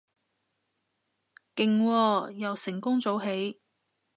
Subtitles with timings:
[1.55, 3.61] 勁喎，又成功早起